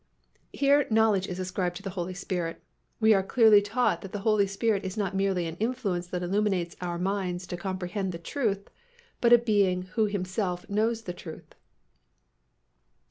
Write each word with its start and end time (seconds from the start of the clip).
Here 0.51 0.87
knowledge 0.89 1.27
is 1.27 1.37
ascribed 1.37 1.75
to 1.75 1.83
the 1.83 1.91
Holy 1.91 2.15
Spirit. 2.15 2.63
We 2.99 3.13
are 3.13 3.21
clearly 3.21 3.61
taught 3.61 4.01
that 4.01 4.11
the 4.11 4.21
Holy 4.25 4.47
Spirit 4.47 4.83
is 4.83 4.97
not 4.97 5.15
merely 5.15 5.45
an 5.45 5.57
influence 5.59 6.07
that 6.07 6.23
illuminates 6.23 6.75
our 6.81 6.97
minds 6.97 7.45
to 7.45 7.55
comprehend 7.55 8.11
the 8.11 8.17
truth 8.17 8.67
but 9.21 9.31
a 9.31 9.37
Being 9.37 9.83
who 9.93 10.05
Himself 10.07 10.67
knows 10.67 11.03
the 11.03 11.13
truth. 11.13 11.53